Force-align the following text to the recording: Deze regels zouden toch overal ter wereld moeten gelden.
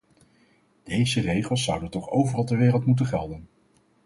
Deze 0.83 1.21
regels 1.21 1.63
zouden 1.63 1.89
toch 1.89 2.09
overal 2.09 2.43
ter 2.45 2.57
wereld 2.57 2.85
moeten 2.85 3.05
gelden. 3.05 3.47